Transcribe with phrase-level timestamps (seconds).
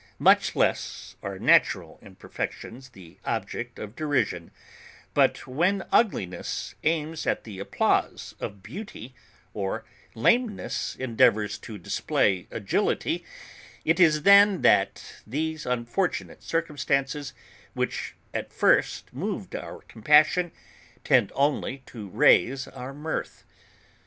[0.17, 4.49] Much less are natural imperfections the object of derision;
[5.13, 9.13] but when ugliness aims at the applause of beauty,
[9.53, 9.85] or
[10.15, 13.23] lameness endeavours to display agility,
[13.85, 17.33] it is then that these unfortunate circumstances,
[17.75, 20.51] which at first moved our compassion,
[21.03, 23.43] tend only to raise our mirth.